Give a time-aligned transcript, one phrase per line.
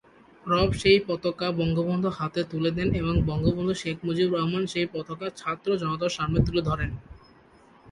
[0.45, 3.15] রব সেই পতাকা বঙ্গবন্ধুর হাতে তুলে দেন এবং
[3.81, 6.91] শেখ মুজিবুর রহমান সেই পতাকা ছাত্র-জনতার সামনে তুলে ধরেন।